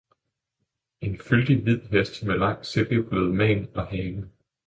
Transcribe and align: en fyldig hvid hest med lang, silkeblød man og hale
en 1.01 1.17
fyldig 1.19 1.61
hvid 1.63 1.79
hest 1.81 2.23
med 2.25 2.37
lang, 2.37 2.65
silkeblød 2.65 3.31
man 3.31 3.71
og 3.75 3.87
hale 3.87 4.29